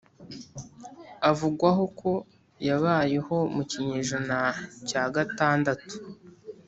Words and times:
avugwaho 1.29 1.83
ko 1.99 2.11
yabayeho 2.67 3.35
mu 3.55 3.63
kinyejana 3.69 4.39
cya 4.87 5.03
gatandatu 5.15 5.93